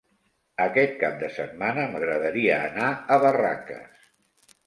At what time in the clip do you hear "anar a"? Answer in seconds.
2.71-3.21